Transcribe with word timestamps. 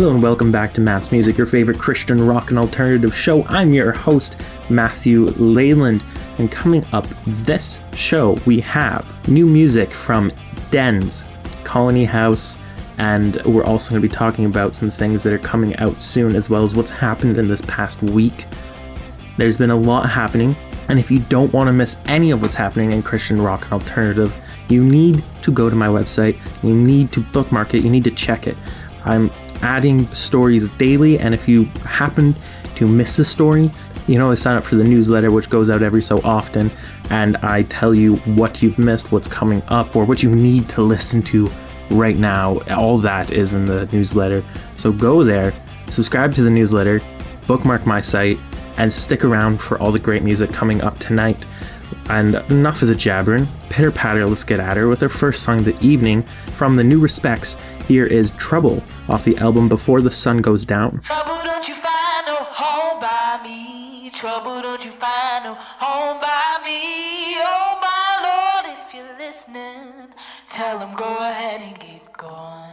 Hello 0.00 0.14
and 0.14 0.22
welcome 0.22 0.50
back 0.50 0.72
to 0.72 0.80
Matt's 0.80 1.12
Music, 1.12 1.36
your 1.36 1.46
favorite 1.46 1.78
Christian 1.78 2.26
rock 2.26 2.48
and 2.48 2.58
alternative 2.58 3.14
show. 3.14 3.44
I'm 3.48 3.74
your 3.74 3.92
host, 3.92 4.40
Matthew 4.70 5.26
Leyland. 5.36 6.02
And 6.38 6.50
coming 6.50 6.86
up 6.94 7.06
this 7.26 7.80
show, 7.94 8.38
we 8.46 8.60
have 8.60 9.28
new 9.28 9.44
music 9.44 9.92
from 9.92 10.32
Dens, 10.70 11.26
Colony 11.64 12.06
House, 12.06 12.56
and 12.96 13.42
we're 13.44 13.62
also 13.62 13.90
going 13.90 14.00
to 14.00 14.08
be 14.08 14.10
talking 14.10 14.46
about 14.46 14.74
some 14.74 14.88
things 14.88 15.22
that 15.22 15.34
are 15.34 15.38
coming 15.38 15.76
out 15.76 16.02
soon, 16.02 16.34
as 16.34 16.48
well 16.48 16.62
as 16.62 16.74
what's 16.74 16.88
happened 16.88 17.36
in 17.36 17.46
this 17.46 17.60
past 17.60 18.02
week. 18.02 18.46
There's 19.36 19.58
been 19.58 19.68
a 19.68 19.76
lot 19.76 20.08
happening, 20.08 20.56
and 20.88 20.98
if 20.98 21.10
you 21.10 21.18
don't 21.18 21.52
want 21.52 21.68
to 21.68 21.74
miss 21.74 21.98
any 22.06 22.30
of 22.30 22.40
what's 22.40 22.54
happening 22.54 22.92
in 22.92 23.02
Christian 23.02 23.38
rock 23.38 23.64
and 23.64 23.74
alternative, 23.74 24.34
you 24.70 24.82
need 24.82 25.22
to 25.42 25.52
go 25.52 25.68
to 25.68 25.76
my 25.76 25.88
website. 25.88 26.38
You 26.62 26.74
need 26.74 27.12
to 27.12 27.20
bookmark 27.20 27.74
it. 27.74 27.84
You 27.84 27.90
need 27.90 28.04
to 28.04 28.10
check 28.10 28.46
it. 28.46 28.56
I'm 29.04 29.30
adding 29.62 30.06
stories 30.14 30.68
daily, 30.70 31.18
and 31.18 31.34
if 31.34 31.48
you 31.48 31.64
happen 31.84 32.34
to 32.76 32.86
miss 32.86 33.18
a 33.18 33.24
story, 33.24 33.70
you 34.06 34.18
know, 34.18 34.34
sign 34.34 34.56
up 34.56 34.64
for 34.64 34.76
the 34.76 34.84
newsletter, 34.84 35.30
which 35.30 35.50
goes 35.50 35.70
out 35.70 35.82
every 35.82 36.02
so 36.02 36.20
often, 36.24 36.70
and 37.10 37.36
I 37.38 37.62
tell 37.64 37.94
you 37.94 38.16
what 38.16 38.62
you've 38.62 38.78
missed, 38.78 39.12
what's 39.12 39.28
coming 39.28 39.62
up, 39.68 39.94
or 39.94 40.04
what 40.04 40.22
you 40.22 40.34
need 40.34 40.68
to 40.70 40.82
listen 40.82 41.22
to 41.24 41.50
right 41.90 42.16
now. 42.16 42.58
All 42.70 42.98
that 42.98 43.30
is 43.30 43.54
in 43.54 43.66
the 43.66 43.86
newsletter. 43.92 44.42
So 44.76 44.92
go 44.92 45.24
there, 45.24 45.52
subscribe 45.90 46.34
to 46.34 46.42
the 46.42 46.50
newsletter, 46.50 47.02
bookmark 47.46 47.86
my 47.86 48.00
site, 48.00 48.38
and 48.76 48.92
stick 48.92 49.24
around 49.24 49.60
for 49.60 49.78
all 49.80 49.92
the 49.92 49.98
great 49.98 50.22
music 50.22 50.52
coming 50.52 50.80
up 50.82 50.98
tonight. 50.98 51.36
And 52.08 52.36
enough 52.50 52.82
of 52.82 52.88
the 52.88 52.94
jabbering. 52.94 53.46
Pitter 53.68 53.92
patter, 53.92 54.26
let's 54.26 54.44
get 54.44 54.58
at 54.58 54.76
her 54.76 54.88
with 54.88 55.02
our 55.02 55.08
first 55.08 55.42
song 55.42 55.58
of 55.58 55.64
the 55.64 55.80
evening 55.80 56.22
from 56.48 56.74
the 56.74 56.82
new 56.82 56.98
respects. 56.98 57.56
Here 57.86 58.06
is 58.06 58.32
Trouble 58.32 58.82
off 59.10 59.24
the 59.24 59.36
album 59.38 59.68
Before 59.68 60.00
the 60.00 60.10
Sun 60.10 60.40
Goes 60.40 60.64
Down. 60.64 61.00
Trouble 61.02 61.40
don't 61.42 61.68
you 61.68 61.74
find 61.74 62.26
no 62.26 62.36
home 62.36 63.00
by 63.00 63.40
me. 63.42 64.08
Trouble 64.10 64.62
don't 64.62 64.84
you 64.84 64.92
find 64.92 65.44
no 65.44 65.54
home 65.54 66.20
by 66.20 66.58
me. 66.64 67.34
Oh 67.42 67.78
my 67.82 68.08
Lord, 68.28 68.78
if 68.86 68.94
you're 68.94 69.18
listening, 69.18 70.14
tell 70.48 70.78
him 70.78 70.94
go 70.94 71.16
ahead 71.18 71.60
and 71.60 71.76
get 71.80 72.16
going. 72.16 72.70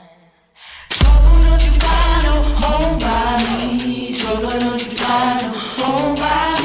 Trouble 0.91 1.43
don't 1.43 1.65
you 1.65 1.71
find 1.79 2.23
no 2.23 2.41
home 2.61 2.99
by 2.99 3.43
me. 3.57 4.13
Trouble 4.13 4.59
don't 4.59 4.85
you 4.85 4.91
find 4.91 5.41
no 5.41 5.49
home 5.49 6.15
by 6.15 6.51
me. 6.51 6.56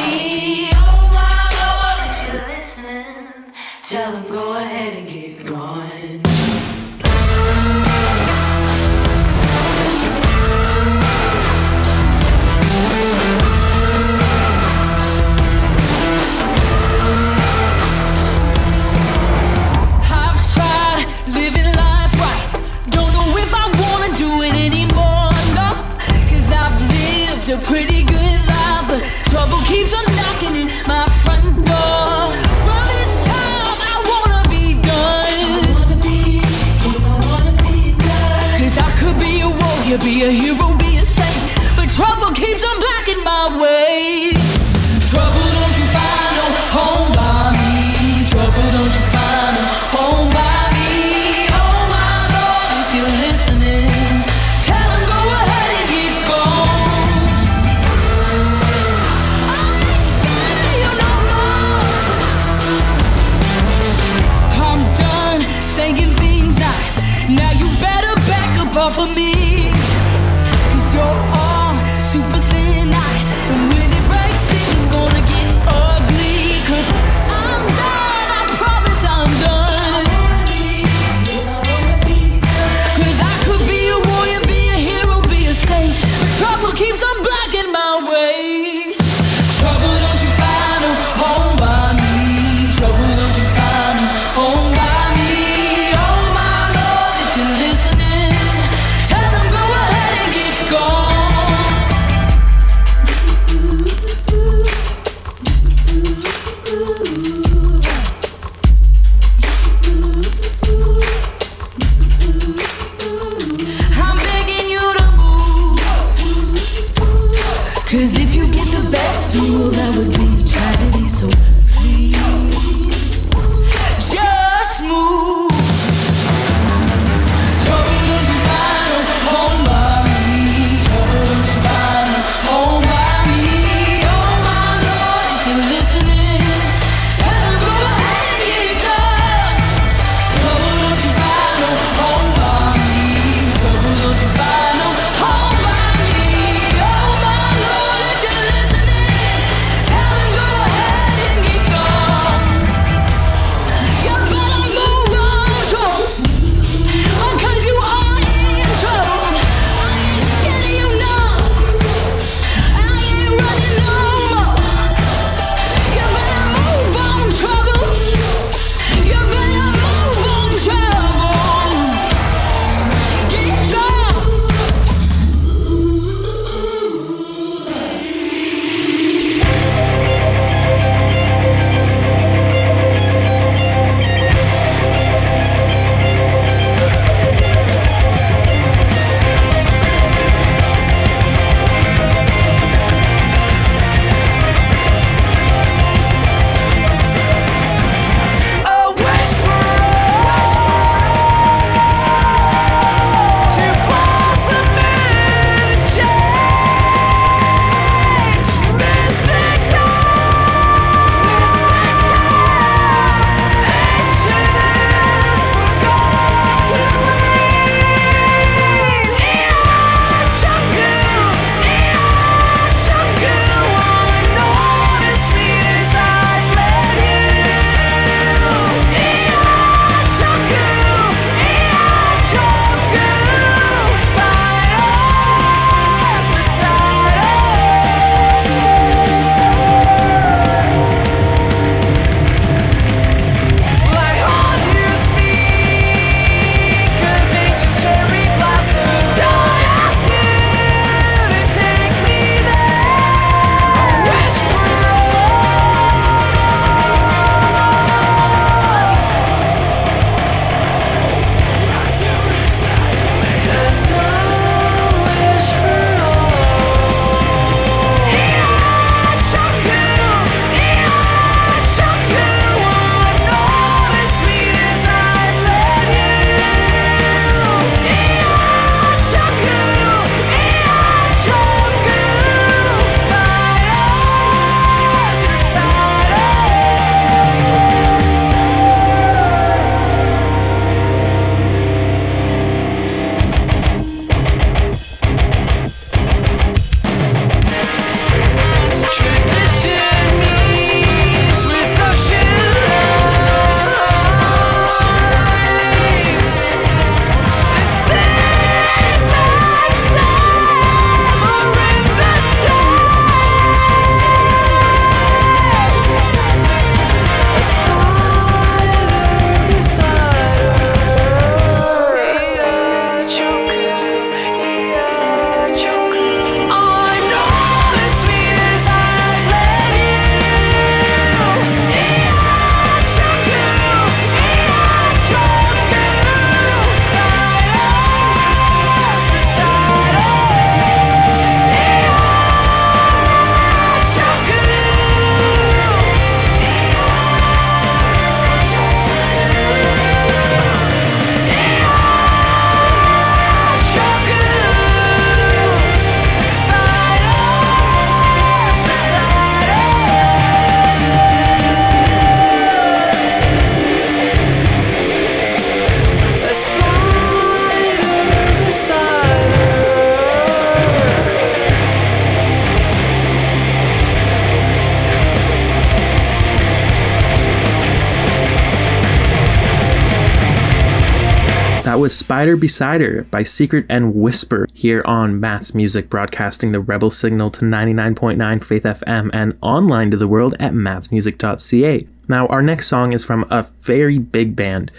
Was 381.83 381.99
Spider 381.99 382.37
Besider 382.37 383.11
by 383.11 383.25
Secret 383.25 383.67
and 383.69 383.93
Whisper 383.93 384.47
here 384.55 384.85
on 384.85 385.19
Matt's 385.19 385.53
Music, 385.53 385.91
broadcasting 385.91 386.53
the 386.53 386.61
Rebel 386.61 386.93
signal 386.93 387.29
to 387.31 387.45
99.9 387.45 388.45
Faith 388.45 388.63
FM 388.63 389.11
and 389.13 389.37
online 389.41 389.91
to 389.91 389.97
the 389.97 390.07
world 390.07 390.37
at 390.39 390.53
mattsmusic.ca. 390.53 391.89
Now, 392.07 392.29
our 392.29 392.41
next 392.41 392.69
song 392.69 392.93
is 392.93 393.05
from 393.05 393.27
a 393.31 393.49
very 393.63 393.99
big 393.99 394.37
band. 394.37 394.71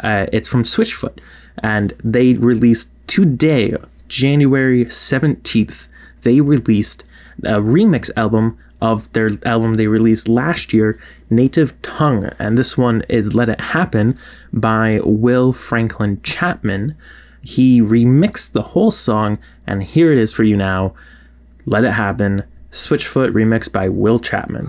Uh, 0.00 0.26
it's 0.32 0.48
from 0.48 0.64
Switchfoot, 0.64 1.20
and 1.62 1.94
they 2.02 2.34
released 2.34 2.92
today, 3.06 3.76
January 4.08 4.86
17th, 4.86 5.86
they 6.22 6.40
released 6.40 7.04
a 7.44 7.60
remix 7.60 8.10
album 8.16 8.58
of 8.80 9.12
their 9.12 9.30
album 9.44 9.74
they 9.74 9.86
released 9.86 10.26
last 10.26 10.72
year, 10.72 10.98
Native 11.30 11.80
Tongue. 11.82 12.30
And 12.38 12.56
this 12.56 12.76
one 12.76 13.02
is 13.08 13.34
Let 13.34 13.48
It 13.48 13.60
Happen 13.60 14.18
by 14.52 15.00
Will 15.04 15.52
Franklin 15.52 16.20
Chapman. 16.22 16.96
He 17.42 17.80
remixed 17.80 18.52
the 18.52 18.62
whole 18.62 18.90
song, 18.90 19.38
and 19.66 19.82
here 19.82 20.12
it 20.12 20.18
is 20.18 20.32
for 20.32 20.44
you 20.44 20.56
now 20.56 20.94
Let 21.66 21.84
It 21.84 21.92
Happen, 21.92 22.44
Switchfoot 22.70 23.32
remixed 23.32 23.72
by 23.72 23.88
Will 23.88 24.18
Chapman. 24.18 24.68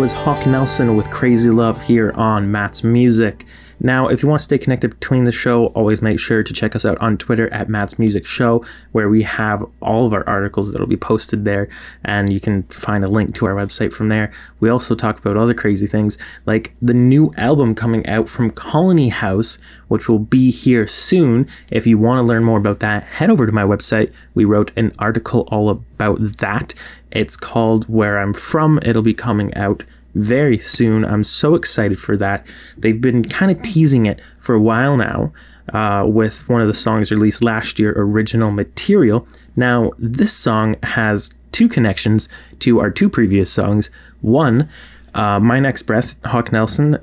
Was 0.00 0.12
Hawk 0.12 0.46
Nelson 0.46 0.96
with 0.96 1.10
Crazy 1.10 1.50
Love 1.50 1.82
here 1.82 2.10
on 2.14 2.50
Matt's 2.50 2.82
Music. 2.82 3.44
Now, 3.80 4.08
if 4.08 4.22
you 4.22 4.30
want 4.30 4.40
to 4.40 4.44
stay 4.44 4.56
connected 4.56 4.98
between 4.98 5.24
the 5.24 5.32
show, 5.32 5.66
always 5.66 6.00
make 6.00 6.18
sure 6.18 6.42
to 6.42 6.52
check 6.54 6.74
us 6.74 6.86
out 6.86 6.96
on 7.02 7.18
Twitter 7.18 7.52
at 7.52 7.68
Matt's 7.68 7.98
Music 7.98 8.24
Show, 8.24 8.64
where 8.92 9.10
we 9.10 9.22
have 9.24 9.62
all 9.82 10.06
of 10.06 10.14
our 10.14 10.26
articles 10.26 10.72
that'll 10.72 10.86
be 10.86 10.96
posted 10.96 11.44
there, 11.44 11.68
and 12.02 12.32
you 12.32 12.40
can 12.40 12.62
find 12.64 13.04
a 13.04 13.08
link 13.08 13.34
to 13.34 13.44
our 13.44 13.54
website 13.54 13.92
from 13.92 14.08
there. 14.08 14.32
We 14.58 14.70
also 14.70 14.94
talk 14.94 15.18
about 15.18 15.36
other 15.36 15.52
crazy 15.52 15.86
things, 15.86 16.16
like 16.46 16.74
the 16.80 16.94
new 16.94 17.34
album 17.36 17.74
coming 17.74 18.06
out 18.06 18.26
from 18.26 18.50
Colony 18.50 19.10
House, 19.10 19.58
which 19.88 20.08
will 20.08 20.18
be 20.18 20.50
here 20.50 20.86
soon. 20.86 21.46
If 21.70 21.86
you 21.86 21.98
want 21.98 22.20
to 22.20 22.22
learn 22.22 22.44
more 22.44 22.58
about 22.58 22.80
that, 22.80 23.04
head 23.04 23.28
over 23.28 23.44
to 23.44 23.52
my 23.52 23.64
website. 23.64 24.12
We 24.32 24.46
wrote 24.46 24.72
an 24.76 24.92
article 24.98 25.46
all 25.48 25.68
about 25.68 26.18
that. 26.38 26.72
It's 27.12 27.36
called 27.36 27.84
Where 27.88 28.18
I'm 28.18 28.34
From. 28.34 28.78
It'll 28.82 29.02
be 29.02 29.14
coming 29.14 29.54
out 29.54 29.82
very 30.14 30.58
soon. 30.58 31.04
I'm 31.04 31.24
so 31.24 31.54
excited 31.54 31.98
for 31.98 32.16
that. 32.16 32.46
They've 32.76 33.00
been 33.00 33.24
kind 33.24 33.50
of 33.50 33.62
teasing 33.62 34.06
it 34.06 34.20
for 34.38 34.54
a 34.54 34.60
while 34.60 34.96
now 34.96 35.32
uh, 35.72 36.04
with 36.06 36.48
one 36.48 36.60
of 36.60 36.68
the 36.68 36.74
songs 36.74 37.10
released 37.10 37.42
last 37.42 37.78
year, 37.78 37.94
Original 37.96 38.50
Material. 38.50 39.26
Now, 39.56 39.92
this 39.98 40.32
song 40.32 40.76
has 40.82 41.34
two 41.52 41.68
connections 41.68 42.28
to 42.60 42.80
our 42.80 42.90
two 42.90 43.08
previous 43.08 43.52
songs. 43.52 43.90
One, 44.20 44.68
uh, 45.14 45.40
My 45.40 45.60
Next 45.60 45.82
Breath, 45.82 46.16
Hawk 46.24 46.52
Nelson, 46.52 46.96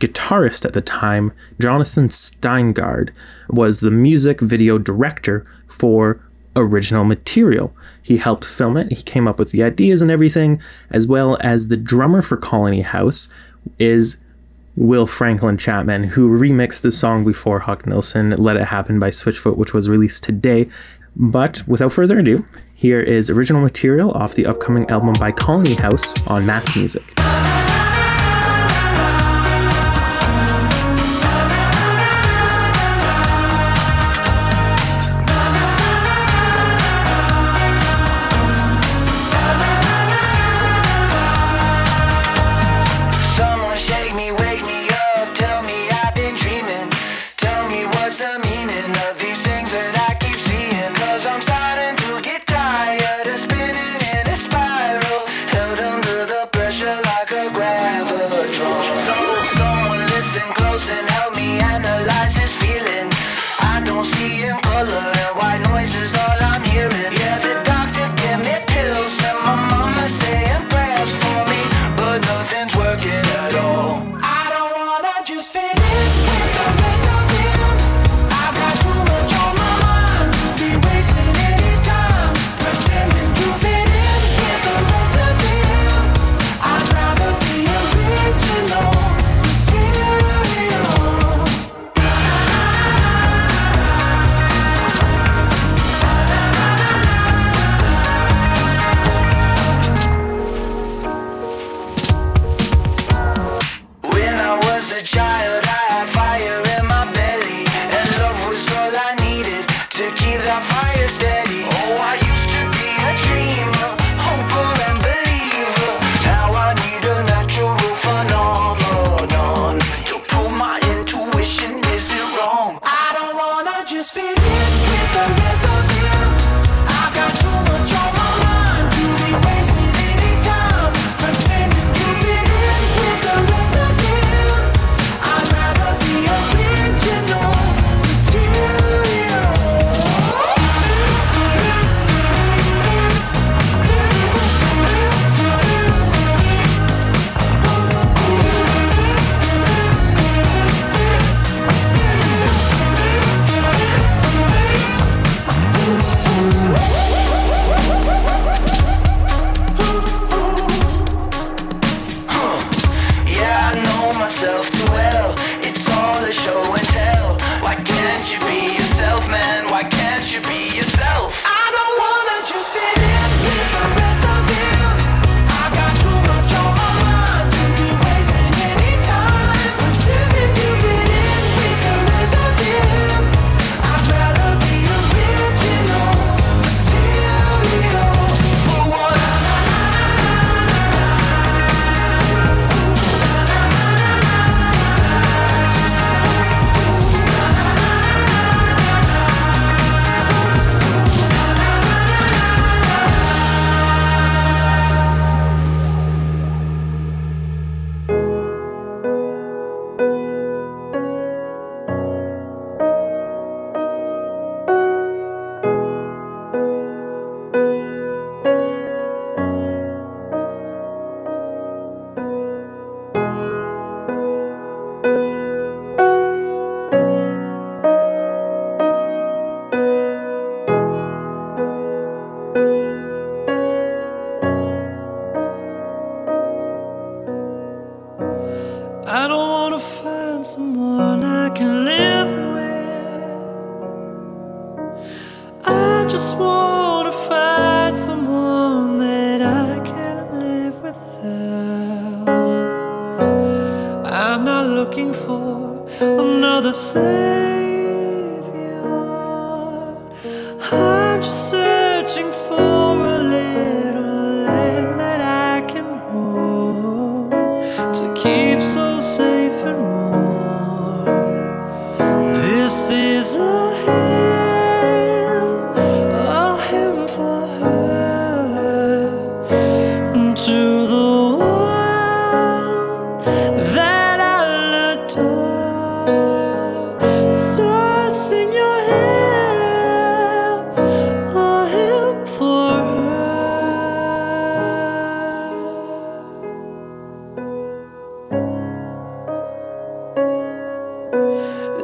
guitarist 0.00 0.64
at 0.64 0.72
the 0.72 0.80
time, 0.80 1.32
Jonathan 1.60 2.08
Steingard, 2.08 3.10
was 3.48 3.80
the 3.80 3.90
music 3.90 4.40
video 4.40 4.78
director 4.78 5.44
for 5.66 6.20
original 6.56 7.04
material. 7.04 7.74
He 8.08 8.16
helped 8.16 8.46
film 8.46 8.78
it, 8.78 8.90
he 8.90 9.02
came 9.02 9.28
up 9.28 9.38
with 9.38 9.50
the 9.50 9.62
ideas 9.62 10.00
and 10.00 10.10
everything, 10.10 10.62
as 10.88 11.06
well 11.06 11.36
as 11.42 11.68
the 11.68 11.76
drummer 11.76 12.22
for 12.22 12.38
Colony 12.38 12.80
House 12.80 13.28
is 13.78 14.16
Will 14.76 15.06
Franklin 15.06 15.58
Chapman, 15.58 16.04
who 16.04 16.30
remixed 16.30 16.80
the 16.80 16.90
song 16.90 17.22
before 17.22 17.58
Hawk 17.58 17.86
Nelson 17.86 18.30
Let 18.30 18.56
It 18.56 18.64
Happen 18.64 18.98
by 18.98 19.10
Switchfoot, 19.10 19.58
which 19.58 19.74
was 19.74 19.90
released 19.90 20.24
today. 20.24 20.70
But 21.16 21.62
without 21.68 21.92
further 21.92 22.18
ado, 22.18 22.46
here 22.74 23.02
is 23.02 23.28
original 23.28 23.60
material 23.60 24.12
off 24.12 24.36
the 24.36 24.46
upcoming 24.46 24.88
album 24.88 25.12
by 25.20 25.30
Colony 25.30 25.74
House 25.74 26.14
on 26.26 26.46
Matt's 26.46 26.74
Music. 26.76 27.12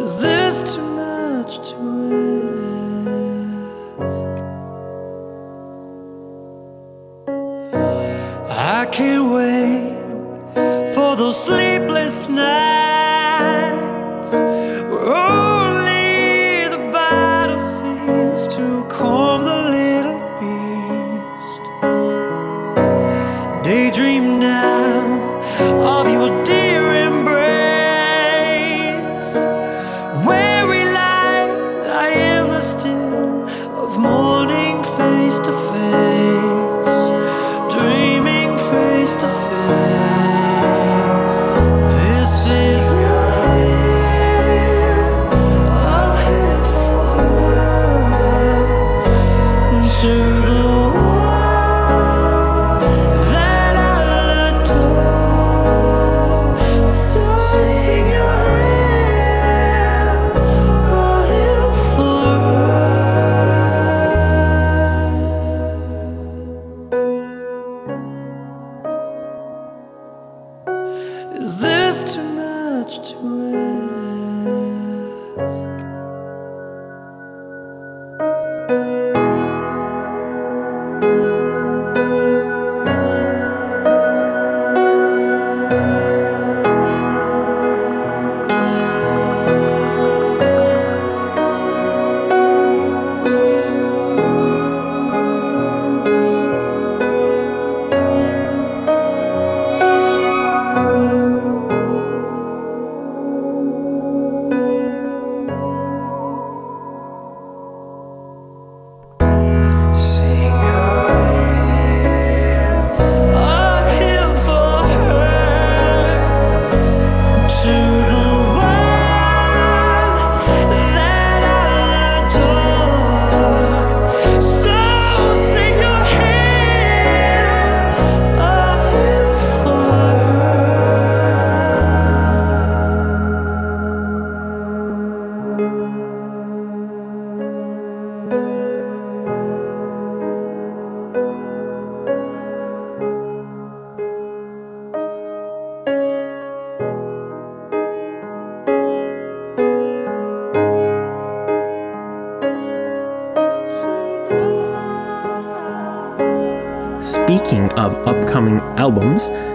Is 0.04 0.20
this 0.20 0.74
too 0.74 0.82
much 0.82 1.70
to 1.70 1.93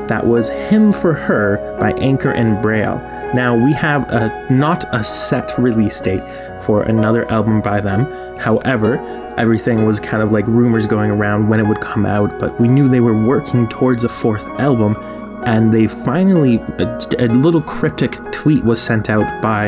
that 0.09 0.25
was 0.25 0.49
Hymn 0.49 0.91
for 0.91 1.13
Her 1.13 1.77
by 1.79 1.91
Anchor 1.93 2.31
and 2.31 2.61
Braille. 2.61 2.97
Now, 3.33 3.55
we 3.55 3.73
have 3.73 4.09
a, 4.11 4.47
not 4.51 4.83
a 4.93 5.03
set 5.03 5.57
release 5.57 6.01
date 6.01 6.23
for 6.63 6.81
another 6.83 7.29
album 7.31 7.61
by 7.61 7.79
them. 7.79 8.05
However, 8.37 8.97
everything 9.37 9.85
was 9.85 9.99
kind 9.99 10.23
of 10.23 10.31
like 10.31 10.47
rumors 10.47 10.87
going 10.87 11.11
around 11.11 11.47
when 11.47 11.59
it 11.59 11.67
would 11.67 11.79
come 11.79 12.05
out, 12.05 12.39
but 12.39 12.59
we 12.59 12.67
knew 12.67 12.89
they 12.89 12.99
were 12.99 13.23
working 13.23 13.69
towards 13.69 14.03
a 14.03 14.09
fourth 14.09 14.47
album, 14.59 14.97
and 15.45 15.71
they 15.71 15.87
finally, 15.87 16.57
a, 16.57 16.99
a 17.19 17.27
little 17.27 17.61
cryptic 17.61 18.17
tweet 18.31 18.65
was 18.65 18.81
sent 18.81 19.09
out 19.09 19.41
by 19.43 19.67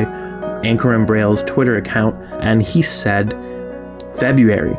Anchor 0.64 0.94
and 0.94 1.06
Braille's 1.06 1.44
Twitter 1.44 1.78
account, 1.78 2.16
and 2.42 2.64
he 2.64 2.82
said, 2.82 3.32
February. 4.20 4.76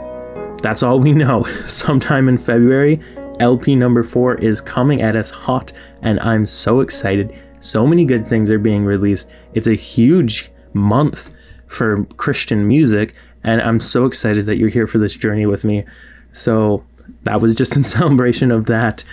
That's 0.61 0.83
all 0.83 0.99
we 0.99 1.13
know. 1.13 1.45
Sometime 1.67 2.29
in 2.29 2.39
February, 2.39 3.01
LP 3.41 3.75
number 3.75 4.03
four 4.03 4.35
is 4.37 4.61
coming 4.61 5.03
at 5.03 5.17
us 5.17 5.31
hot, 5.31 5.73
and 6.03 6.21
I'm 6.21 6.47
so 6.47 6.81
excited. 6.81 7.37
So 7.61 7.87
many 7.87 8.05
good 8.05 8.27
things 8.27 8.51
are 8.51 8.59
being 8.59 8.85
released. 8.85 9.31
It's 9.55 9.67
a 9.67 9.75
huge 9.75 10.51
month 10.75 11.31
for 11.67 12.05
Christian 12.17 12.67
music, 12.67 13.15
and 13.45 13.61
I'm 13.61 13.81
so 13.81 14.05
excited 14.05 14.47
that 14.47 14.59
you're 14.59 14.69
here 14.69 14.87
for 14.87 14.99
this 14.99 15.17
journey 15.17 15.47
with 15.47 15.65
me. 15.65 15.85
So 16.33 16.85
that 17.25 17.41
was 17.41 17.55
just 17.55 17.77
in 17.77 17.83
celebration 17.83 18.51
of 18.51 18.67
that. 18.67 19.05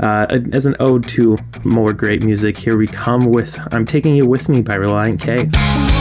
Uh, 0.00 0.26
as 0.52 0.66
an 0.66 0.74
ode 0.80 1.08
to 1.08 1.38
more 1.64 1.92
great 1.92 2.20
music, 2.20 2.58
here 2.58 2.76
we 2.76 2.86
come 2.86 3.26
with 3.26 3.58
I'm 3.72 3.86
Taking 3.86 4.16
You 4.16 4.26
With 4.26 4.48
Me 4.48 4.60
by 4.60 4.76
Relient 4.76 5.20
K. 5.20 5.93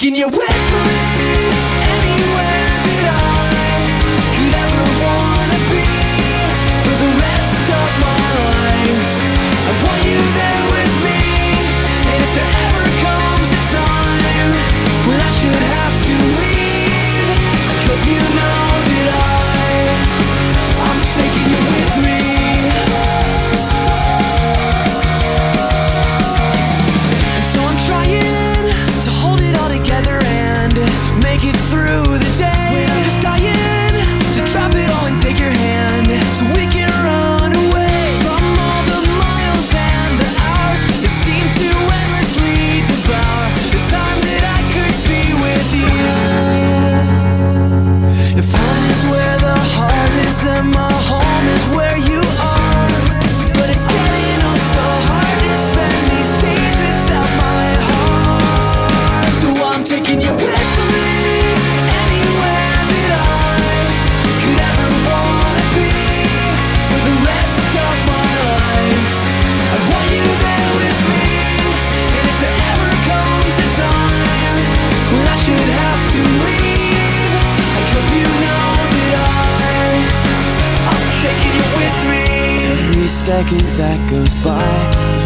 kicking 0.00 0.16
your 0.16 0.30
way. 0.30 0.49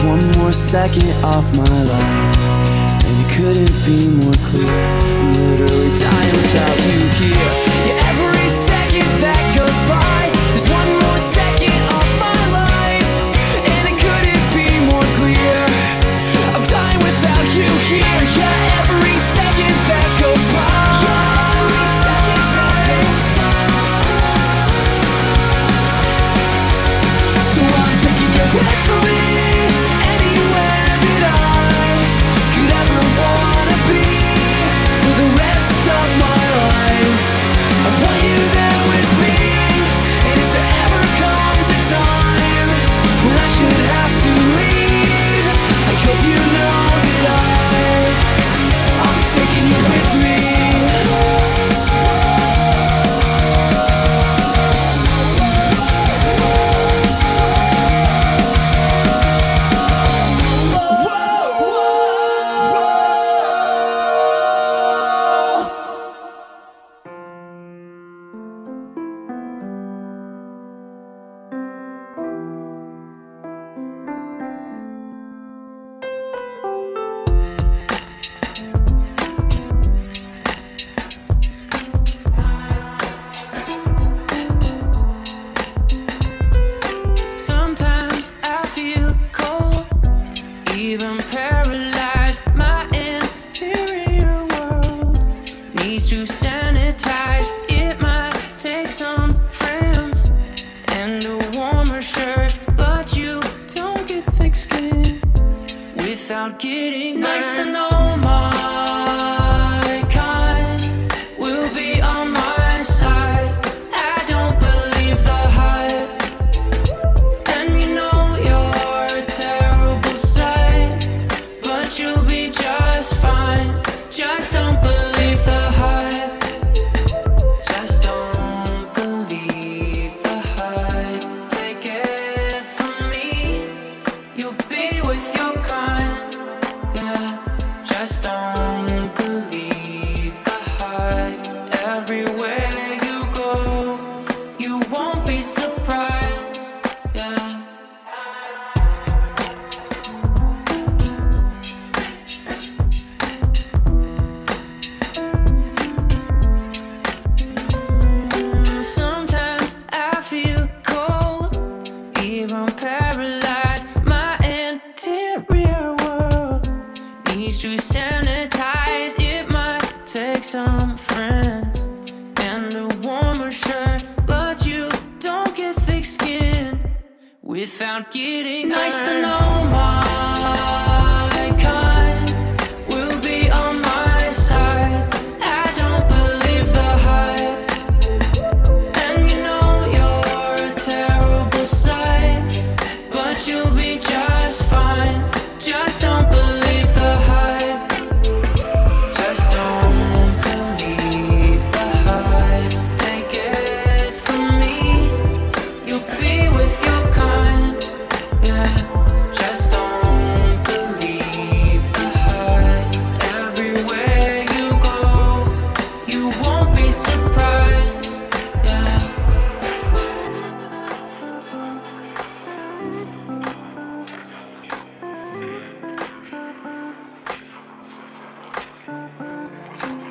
one 0.07 0.31
more 0.39 0.53
second 0.53 1.11
off 1.25 1.45
my 1.57 1.65
life. 1.65 2.37
And 3.07 3.17
it 3.23 3.31
couldn't 3.37 3.75
be 3.85 4.09
more 4.09 4.39
clear. 4.49 4.69
I'm 4.69 5.35
literally 5.35 5.99
dying 5.99 6.35
without 6.35 6.79
you 6.89 7.35
here. 7.35 7.74
Hope 46.07 46.49
you. 46.49 46.54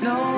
No. 0.03 0.32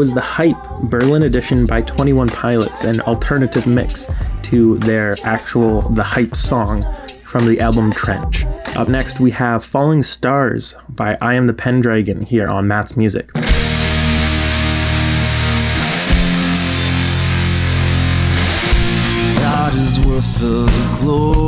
was 0.00 0.12
The 0.12 0.20
Hype 0.22 0.56
Berlin 0.84 1.24
Edition 1.24 1.66
by 1.66 1.82
21 1.82 2.28
Pilots, 2.28 2.84
an 2.84 3.02
alternative 3.02 3.66
mix 3.66 4.08
to 4.44 4.78
their 4.78 5.18
actual 5.24 5.82
The 5.90 6.02
Hype 6.02 6.34
song 6.34 6.82
from 7.22 7.44
the 7.44 7.60
album 7.60 7.92
Trench. 7.92 8.46
Up 8.76 8.88
next, 8.88 9.20
we 9.20 9.30
have 9.32 9.62
Falling 9.62 10.02
Stars 10.02 10.74
by 10.88 11.18
I 11.20 11.34
Am 11.34 11.46
the 11.46 11.52
Pendragon 11.52 12.22
here 12.22 12.48
on 12.48 12.66
Matt's 12.66 12.96
Music. 12.96 13.30
God 13.34 13.44
is 19.74 20.00
worth 20.00 20.40
the 20.40 20.96
glory. 21.02 21.39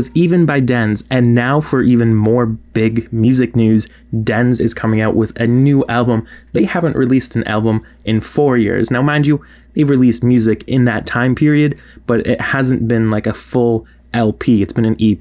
Was 0.00 0.10
Even 0.14 0.46
by 0.46 0.60
Dens. 0.60 1.04
And 1.10 1.34
now 1.34 1.60
for 1.60 1.82
even 1.82 2.14
more 2.14 2.46
big 2.46 3.12
music 3.12 3.54
news, 3.54 3.86
Dens 4.24 4.58
is 4.58 4.72
coming 4.72 5.02
out 5.02 5.14
with 5.14 5.38
a 5.38 5.46
new 5.46 5.84
album. 5.90 6.26
They 6.54 6.64
haven't 6.64 6.96
released 6.96 7.36
an 7.36 7.46
album 7.46 7.84
in 8.06 8.22
four 8.22 8.56
years. 8.56 8.90
Now, 8.90 9.02
mind 9.02 9.26
you, 9.26 9.44
they've 9.74 9.90
released 9.90 10.24
music 10.24 10.64
in 10.66 10.86
that 10.86 11.04
time 11.04 11.34
period, 11.34 11.78
but 12.06 12.26
it 12.26 12.40
hasn't 12.40 12.88
been 12.88 13.10
like 13.10 13.26
a 13.26 13.34
full 13.34 13.86
LP. 14.14 14.62
It's 14.62 14.72
been 14.72 14.86
an 14.86 14.96
EP. 14.98 15.20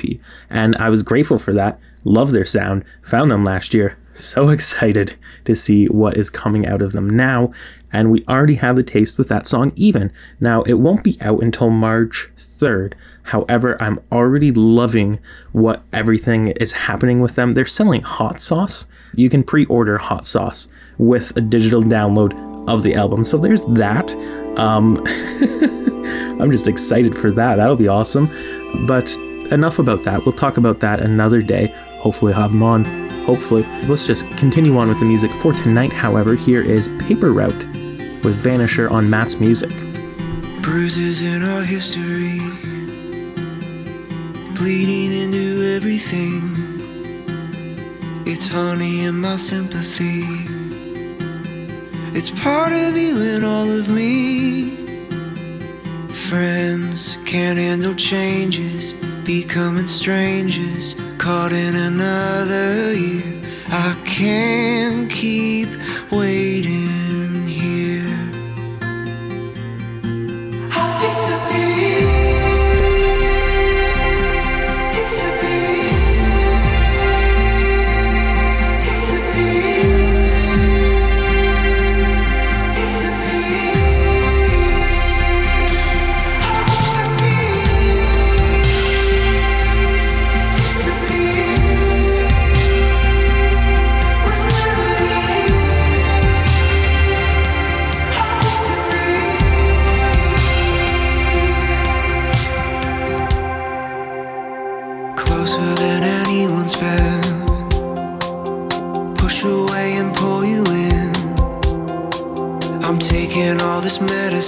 And 0.49 0.77
I 0.77 0.89
was 0.89 1.03
grateful 1.03 1.39
for 1.39 1.51
that. 1.55 1.77
Love 2.05 2.31
their 2.31 2.45
sound. 2.45 2.85
Found 3.03 3.31
them 3.31 3.43
last 3.43 3.73
year. 3.73 3.97
So 4.13 4.47
excited 4.57 5.17
to 5.43 5.57
see 5.57 5.87
what 5.87 6.15
is 6.15 6.29
coming 6.29 6.65
out 6.65 6.81
of 6.81 6.93
them 6.93 7.09
now. 7.09 7.51
And 7.91 8.11
we 8.11 8.23
already 8.29 8.55
have 8.55 8.77
the 8.77 8.83
taste 8.83 9.17
with 9.17 9.27
that 9.27 9.45
song, 9.45 9.73
Even. 9.75 10.13
Now, 10.39 10.61
it 10.61 10.75
won't 10.75 11.03
be 11.03 11.17
out 11.19 11.43
until 11.43 11.69
March 11.69 12.29
3rd. 12.59 12.93
However, 13.23 13.81
I'm 13.81 13.99
already 14.11 14.51
loving 14.51 15.19
what 15.51 15.83
everything 15.93 16.49
is 16.49 16.71
happening 16.71 17.19
with 17.21 17.35
them. 17.35 17.53
They're 17.53 17.65
selling 17.65 18.01
hot 18.01 18.41
sauce. 18.41 18.85
You 19.15 19.29
can 19.29 19.43
pre 19.43 19.65
order 19.65 19.97
hot 19.97 20.25
sauce 20.25 20.67
with 20.97 21.35
a 21.37 21.41
digital 21.41 21.81
download 21.81 22.33
of 22.69 22.83
the 22.83 22.95
album. 22.95 23.23
So 23.23 23.37
there's 23.37 23.65
that. 23.65 24.11
Um, 24.57 24.97
I'm 26.41 26.51
just 26.51 26.67
excited 26.67 27.15
for 27.15 27.31
that. 27.31 27.55
That'll 27.55 27.75
be 27.75 27.87
awesome. 27.87 28.27
But 28.87 29.15
enough 29.51 29.79
about 29.79 30.03
that. 30.03 30.25
We'll 30.25 30.35
talk 30.35 30.57
about 30.57 30.79
that 30.81 31.01
another 31.01 31.41
day. 31.41 31.73
Hopefully, 31.99 32.33
I'll 32.33 32.43
have 32.43 32.51
them 32.51 32.63
on. 32.63 32.85
Hopefully. 33.25 33.63
Let's 33.87 34.05
just 34.05 34.29
continue 34.37 34.77
on 34.77 34.89
with 34.89 34.99
the 34.99 35.05
music 35.05 35.31
for 35.41 35.53
tonight. 35.53 35.91
However, 35.93 36.35
here 36.35 36.61
is 36.61 36.89
Paper 36.99 37.31
Route 37.33 37.65
with 38.23 38.41
Vanisher 38.43 38.89
on 38.91 39.09
Matt's 39.09 39.35
Music. 39.39 39.71
bruises 40.61 41.21
in 41.21 41.41
our 41.43 41.61
history, 41.61 42.39
bleeding 44.59 45.13
into 45.13 45.73
everything. 45.73 46.41
It's 48.25 48.45
honey 48.45 49.05
in 49.05 49.15
my 49.21 49.37
sympathy. 49.37 50.25
It's 52.13 52.29
part 52.29 52.73
of 52.73 52.97
you 52.97 53.21
and 53.21 53.45
all 53.45 53.71
of 53.71 53.87
me. 53.87 54.71
Friends 56.11 57.17
can't 57.25 57.57
handle 57.57 57.95
changes, 57.95 58.93
becoming 59.23 59.87
strangers, 59.87 60.93
caught 61.17 61.53
in 61.53 61.77
another 61.77 62.93
year. 62.93 63.41
I 63.69 63.95
can't 64.03 65.09
keep 65.09 65.69
waiting 66.11 67.08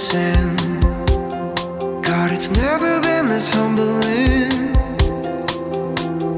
medicine. 0.02 0.80
God, 2.02 2.32
it's 2.32 2.50
never 2.50 3.00
been 3.00 3.26
this 3.26 3.48
humbling. 3.48 4.72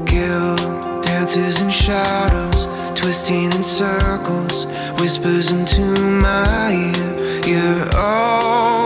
Guilt 0.05 1.03
dances 1.03 1.61
in 1.61 1.71
shadows, 1.71 2.67
twisting 2.99 3.45
in 3.45 3.63
circles, 3.63 4.65
whispers 4.99 5.51
into 5.51 5.81
my 6.21 6.71
ear. 6.71 7.41
You're 7.45 7.95
always 7.95 8.84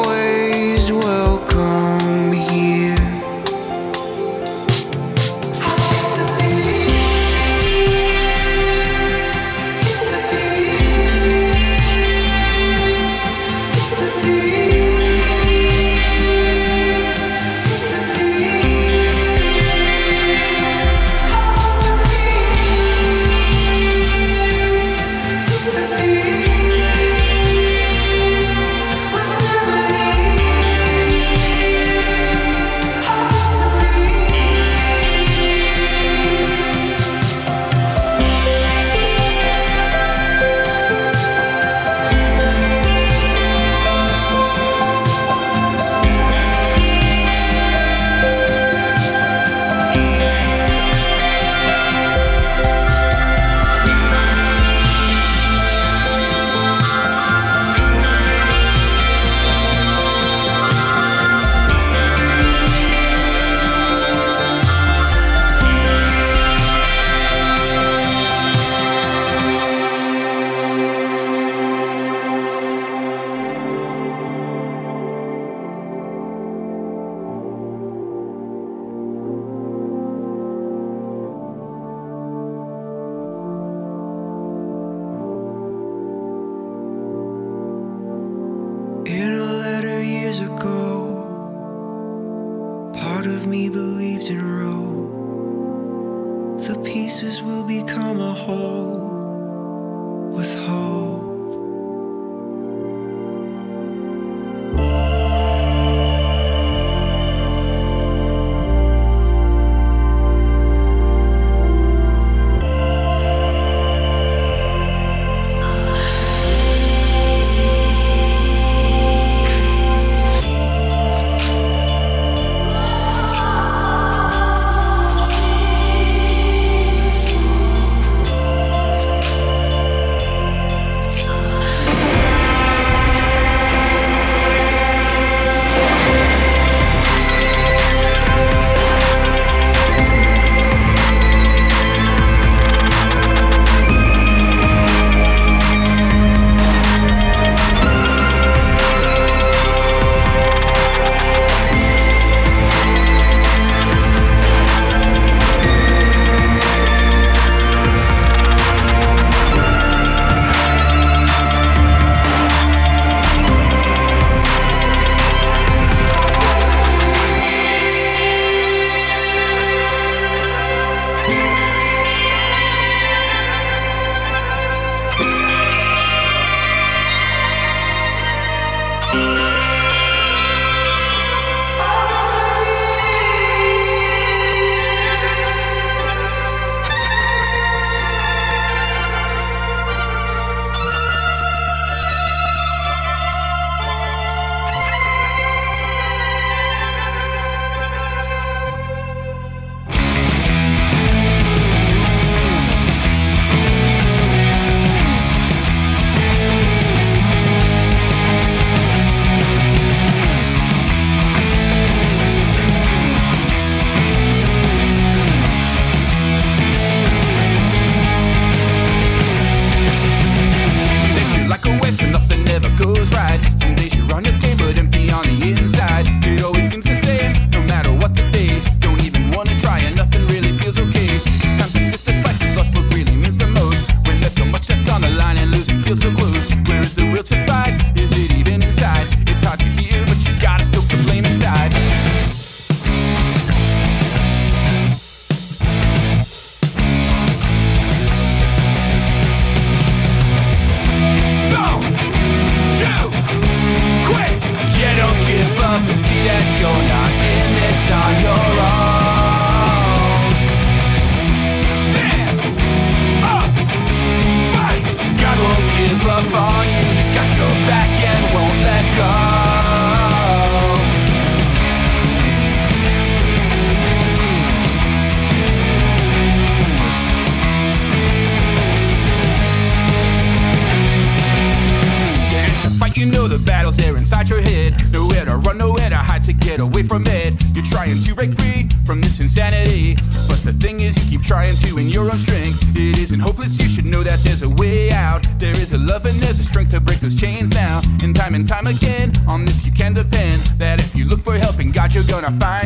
time 298.46 298.68
and 298.68 298.80
time 298.80 298.90
again, 298.90 299.12
on 299.28 299.46
this 299.46 299.66
you 299.66 299.72
can 299.72 299.94
depend. 299.94 300.42
That 300.60 300.80
if 300.80 300.96
you 300.96 301.06
look 301.06 301.22
for 301.22 301.38
help 301.38 301.60
in 301.60 301.72
God, 301.72 301.94
you're 301.94 302.04
gonna 302.04 302.32
find 302.40 302.59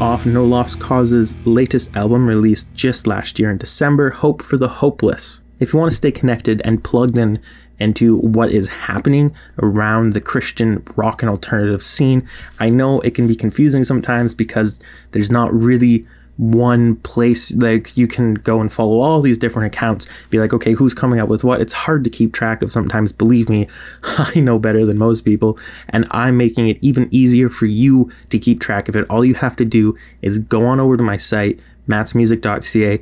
off 0.00 0.26
No 0.26 0.44
Lost 0.44 0.78
Cause's 0.78 1.34
latest 1.46 1.96
album 1.96 2.26
released 2.26 2.72
just 2.74 3.06
last 3.06 3.38
year 3.38 3.50
in 3.50 3.56
December, 3.56 4.10
Hope 4.10 4.42
for 4.42 4.58
the 4.58 4.68
Hopeless. 4.68 5.40
If 5.58 5.72
you 5.72 5.78
want 5.78 5.90
to 5.90 5.96
stay 5.96 6.12
connected 6.12 6.60
and 6.66 6.84
plugged 6.84 7.16
in 7.16 7.40
into 7.78 8.18
what 8.18 8.50
is 8.52 8.68
happening 8.68 9.34
around 9.62 10.12
the 10.12 10.20
Christian 10.20 10.82
rock 10.96 11.22
and 11.22 11.30
alternative 11.30 11.82
scene, 11.82 12.28
I 12.60 12.68
know 12.68 13.00
it 13.00 13.14
can 13.14 13.26
be 13.26 13.34
confusing 13.34 13.84
sometimes 13.84 14.34
because 14.34 14.80
there's 15.12 15.30
not 15.30 15.52
really 15.54 16.06
one 16.36 16.96
place 16.96 17.54
like 17.56 17.96
you 17.96 18.06
can 18.06 18.34
go 18.34 18.60
and 18.60 18.70
follow 18.70 19.00
all 19.00 19.22
these 19.22 19.38
different 19.38 19.74
accounts 19.74 20.06
be 20.28 20.38
like 20.38 20.52
okay 20.52 20.72
who's 20.72 20.92
coming 20.92 21.18
up 21.18 21.28
with 21.28 21.44
what? 21.44 21.60
It's 21.60 21.72
hard 21.72 22.04
to 22.04 22.10
keep 22.10 22.34
track 22.34 22.60
of 22.62 22.70
sometimes 22.70 23.12
believe 23.12 23.48
me 23.48 23.68
i 24.02 24.38
know 24.40 24.58
better 24.58 24.84
than 24.84 24.98
most 24.98 25.24
people 25.24 25.58
and 25.88 26.06
i'm 26.10 26.36
making 26.36 26.68
it 26.68 26.78
even 26.82 27.08
easier 27.10 27.48
for 27.48 27.66
you 27.66 28.10
to 28.30 28.38
keep 28.38 28.60
track 28.60 28.88
of 28.88 28.96
it. 28.96 29.08
All 29.08 29.24
you 29.24 29.34
have 29.34 29.56
to 29.56 29.64
do 29.64 29.96
is 30.22 30.38
go 30.38 30.64
on 30.66 30.78
over 30.80 30.96
to 30.96 31.02
my 31.02 31.16
site 31.16 31.58
mattsmusic.ca 31.88 33.00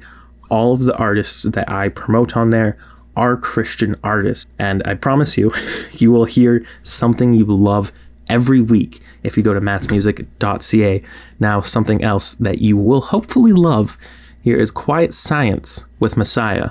all 0.51 0.73
of 0.73 0.85
the 0.85 0.97
artists 0.97 1.43
that 1.43 1.69
i 1.69 1.89
promote 1.89 2.37
on 2.37 2.51
there 2.51 2.77
are 3.17 3.37
christian 3.37 3.97
artists 4.05 4.47
and 4.59 4.83
i 4.87 4.95
promise 4.95 5.37
you 5.37 5.53
you 5.93 6.13
will 6.13 6.25
hear 6.25 6.65
something 6.83 7.33
you 7.33 7.45
love 7.45 7.93
every 8.29 8.61
week 8.61 9.01
if 9.23 9.37
you 9.37 9.43
go 9.43 9.55
to 9.55 9.61
mattsmusic.ca. 9.61 11.03
Now, 11.41 11.61
something 11.61 12.03
else 12.03 12.35
that 12.35 12.61
you 12.61 12.77
will 12.77 13.01
hopefully 13.01 13.53
love 13.53 13.99
here 14.43 14.59
is 14.59 14.71
Quiet 14.71 15.15
Science 15.15 15.87
with 15.99 16.17
Messiah. 16.17 16.69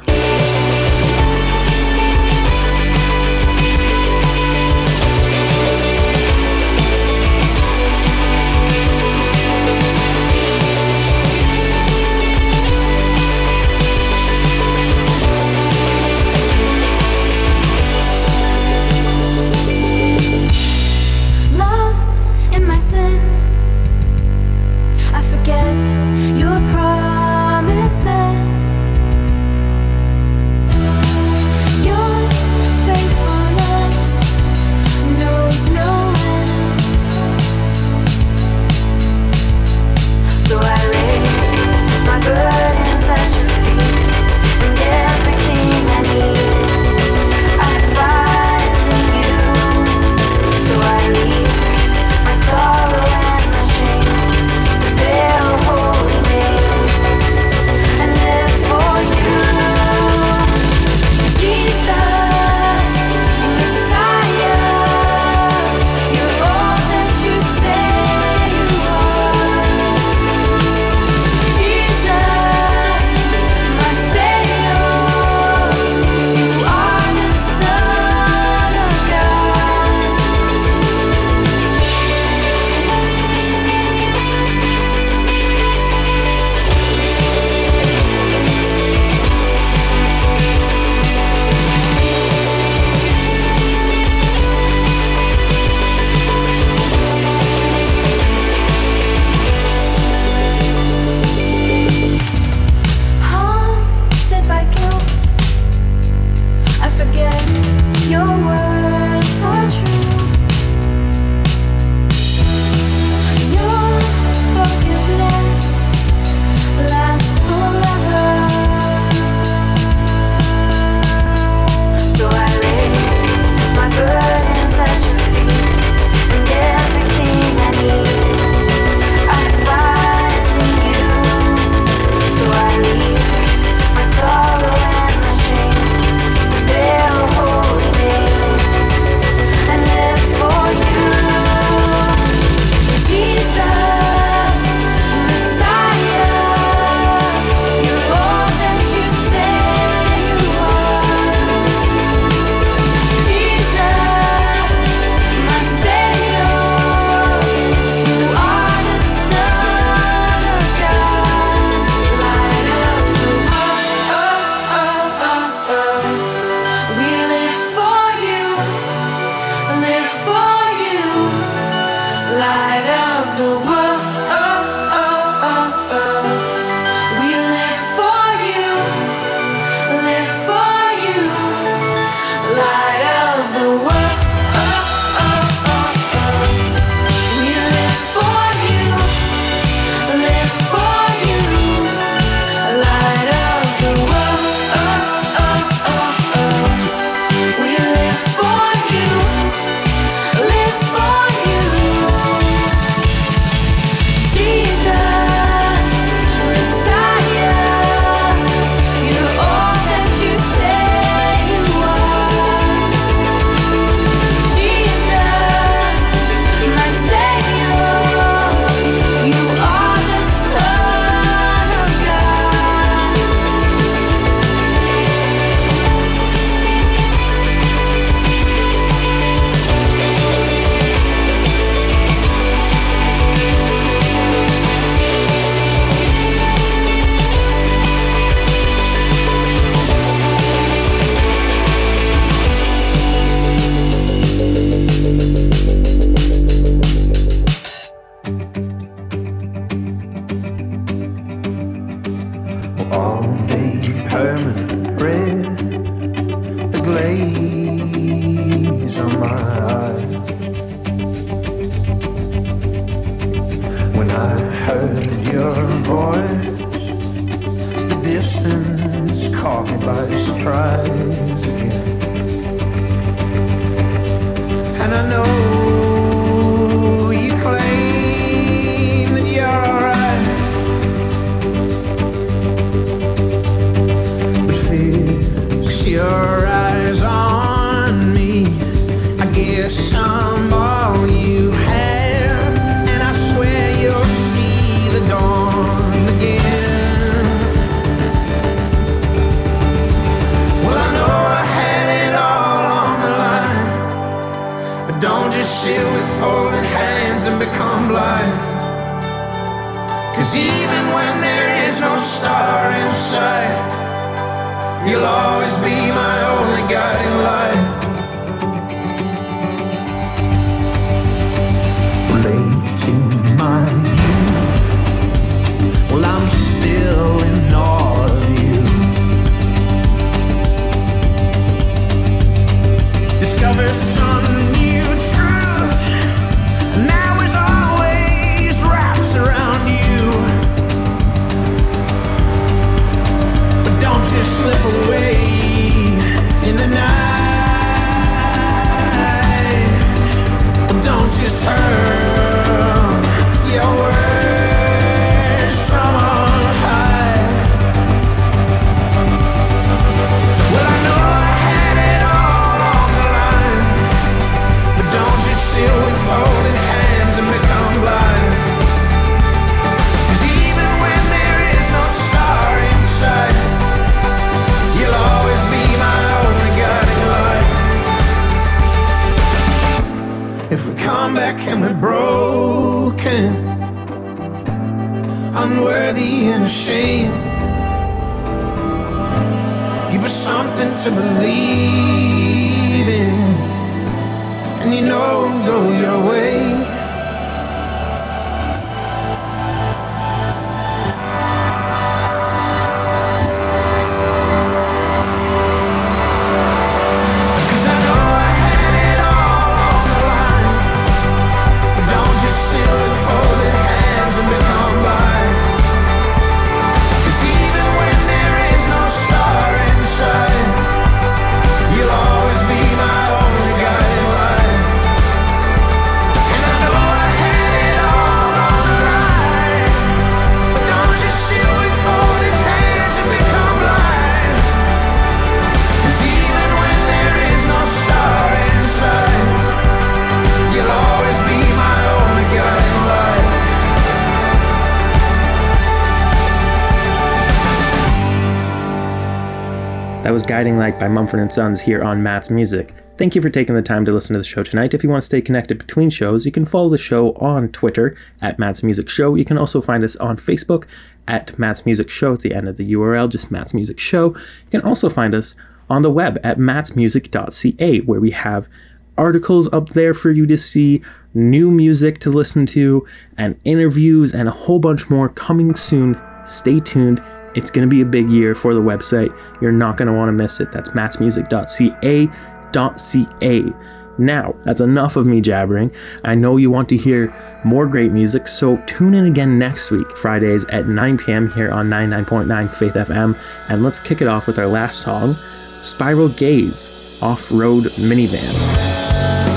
By 450.83 450.89
Mumford 450.89 451.31
& 451.31 451.33
Sons 451.33 451.61
here 451.61 451.81
on 451.81 452.03
Matt's 452.03 452.29
Music. 452.29 452.75
Thank 452.97 453.15
you 453.15 453.21
for 453.21 453.29
taking 453.29 453.55
the 453.55 453.61
time 453.61 453.85
to 453.85 453.93
listen 453.93 454.15
to 454.15 454.17
the 454.17 454.25
show 454.25 454.43
tonight. 454.43 454.73
If 454.73 454.83
you 454.83 454.89
want 454.89 455.01
to 455.01 455.05
stay 455.05 455.21
connected 455.21 455.57
between 455.57 455.89
shows, 455.89 456.25
you 456.25 456.31
can 456.33 456.43
follow 456.43 456.67
the 456.67 456.77
show 456.77 457.13
on 457.13 457.47
Twitter 457.53 457.95
at 458.21 458.37
Matt's 458.37 458.63
Music 458.63 458.89
Show. 458.89 459.15
You 459.15 459.23
can 459.23 459.37
also 459.37 459.61
find 459.61 459.85
us 459.85 459.95
on 459.95 460.17
Facebook 460.17 460.65
at 461.07 461.39
Matt's 461.39 461.65
Music 461.65 461.89
Show 461.89 462.15
at 462.15 462.19
the 462.19 462.35
end 462.35 462.49
of 462.49 462.57
the 462.57 462.73
URL, 462.73 463.09
just 463.09 463.31
Matt's 463.31 463.53
Music 463.53 463.79
Show. 463.79 464.07
You 464.07 464.49
can 464.51 464.59
also 464.59 464.89
find 464.89 465.15
us 465.15 465.37
on 465.69 465.83
the 465.83 465.89
web 465.89 466.19
at 466.21 466.37
mattsmusic.ca, 466.37 467.79
where 467.79 468.01
we 468.01 468.11
have 468.11 468.49
articles 468.97 469.47
up 469.53 469.69
there 469.69 469.93
for 469.93 470.11
you 470.11 470.25
to 470.25 470.37
see, 470.37 470.81
new 471.13 471.49
music 471.49 471.99
to 471.99 472.09
listen 472.09 472.45
to, 472.47 472.85
and 473.17 473.39
interviews, 473.45 474.13
and 474.13 474.27
a 474.27 474.31
whole 474.31 474.59
bunch 474.59 474.89
more 474.89 475.07
coming 475.07 475.55
soon. 475.55 475.97
Stay 476.25 476.59
tuned. 476.59 477.01
It's 477.35 477.51
going 477.51 477.67
to 477.67 477.73
be 477.73 477.81
a 477.81 477.85
big 477.85 478.09
year 478.09 478.35
for 478.35 478.53
the 478.53 478.61
website. 478.61 479.15
You're 479.41 479.51
not 479.51 479.77
going 479.77 479.87
to 479.87 479.93
want 479.93 480.09
to 480.09 480.13
miss 480.13 480.39
it. 480.39 480.51
That's 480.51 480.69
mattsmusic.ca.ca. 480.71 483.53
Now, 483.97 484.35
that's 484.43 484.61
enough 484.61 484.95
of 484.95 485.05
me 485.05 485.21
jabbering. 485.21 485.71
I 486.03 486.15
know 486.15 486.37
you 486.37 486.49
want 486.49 486.67
to 486.69 486.77
hear 486.77 487.13
more 487.43 487.67
great 487.67 487.91
music, 487.91 488.27
so 488.27 488.57
tune 488.65 488.95
in 488.95 489.05
again 489.05 489.37
next 489.37 489.69
week, 489.69 489.95
Fridays 489.97 490.45
at 490.45 490.67
9 490.67 490.97
p.m. 490.97 491.31
here 491.31 491.51
on 491.51 491.69
99.9 491.69 492.49
Faith 492.49 492.73
FM, 492.73 493.15
and 493.49 493.63
let's 493.63 493.79
kick 493.79 494.01
it 494.01 494.07
off 494.07 494.25
with 494.25 494.39
our 494.39 494.47
last 494.47 494.81
song, 494.81 495.13
Spiral 495.61 496.09
Gaze, 496.09 496.99
Off 497.03 497.31
Road 497.31 497.65
Minivan. 497.65 499.32